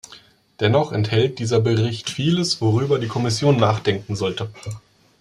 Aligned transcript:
Dennoch 0.59 0.93
enthält 0.93 1.37
dieser 1.37 1.59
Bericht 1.59 2.09
vieles, 2.09 2.59
worüber 2.59 2.97
die 2.97 3.07
Kommission 3.07 3.57
nachdenken 3.57 4.15
sollte. 4.15 4.49